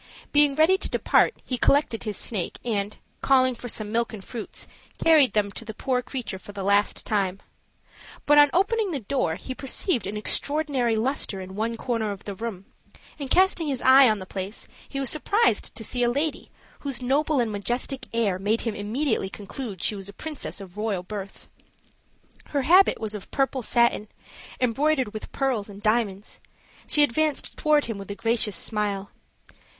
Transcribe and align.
Being 0.31 0.55
ready 0.55 0.79
to 0.79 0.89
depart, 0.89 1.35
he 1.45 1.57
recollected 1.57 2.05
his 2.05 2.17
snake, 2.17 2.57
and, 2.65 2.97
calling 3.21 3.53
for 3.53 3.69
some 3.69 3.91
milk 3.91 4.13
and 4.13 4.25
fruits, 4.25 4.67
carried 4.97 5.33
them 5.33 5.51
to 5.51 5.63
the 5.63 5.75
poor 5.75 6.01
creature 6.01 6.39
for 6.39 6.53
the 6.53 6.63
last 6.63 7.05
time; 7.05 7.39
but 8.25 8.39
on 8.39 8.49
opening 8.51 8.89
the 8.89 9.01
door 9.01 9.35
he 9.35 9.53
perceived 9.53 10.07
an 10.07 10.17
extraordinary 10.17 10.95
luster 10.95 11.39
in 11.39 11.53
one 11.55 11.77
corner 11.77 12.09
of 12.11 12.23
the 12.23 12.33
room, 12.33 12.65
and 13.19 13.29
casting 13.29 13.67
his 13.67 13.83
eye 13.83 14.09
on 14.09 14.17
the 14.17 14.25
place 14.25 14.67
he 14.89 14.99
was 14.99 15.11
surprised 15.11 15.75
to 15.75 15.83
see 15.83 16.01
a 16.01 16.09
lady, 16.09 16.49
whose 16.79 17.03
noble 17.03 17.39
and 17.39 17.51
majestic 17.51 18.07
air 18.11 18.39
made 18.39 18.61
him 18.61 18.73
immediately 18.73 19.29
conclude 19.29 19.83
she 19.83 19.93
was 19.93 20.09
a 20.09 20.13
princess 20.13 20.59
of 20.59 20.77
royal 20.79 21.03
birth. 21.03 21.47
Her 22.47 22.63
habit 22.63 22.99
was 22.99 23.13
of 23.13 23.29
purple 23.29 23.61
satin, 23.61 24.07
embroidered 24.59 25.13
with 25.13 25.31
pearls 25.31 25.69
and 25.69 25.79
diamonds; 25.79 26.41
she 26.87 27.03
advanced 27.03 27.55
toward 27.55 27.85
him 27.85 27.99
with 27.99 28.09
a 28.09 28.15
gracious 28.15 28.55
smile. 28.55 29.11